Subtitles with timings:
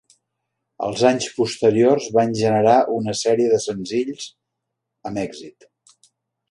[0.85, 4.27] Els anys posteriors van generar una sèrie de senzills
[5.11, 5.73] amb èxit.